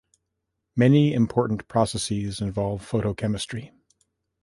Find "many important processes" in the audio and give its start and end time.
0.75-2.41